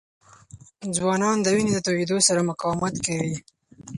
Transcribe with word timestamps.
ځوانان 0.95 1.37
د 1.41 1.47
وینې 1.55 1.71
د 1.73 1.79
تویېدو 1.85 2.17
سره 2.27 2.45
مقاومت 2.49 2.95
کوي. 3.05 3.37